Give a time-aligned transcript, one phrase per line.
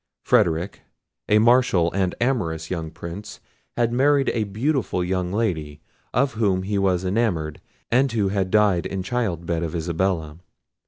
[0.23, 0.81] Frederic,
[1.29, 3.39] a martial and amorous young Prince,
[3.77, 5.79] had married a beautiful young lady,
[6.11, 10.39] of whom he was enamoured, and who had died in childbed of Isabella.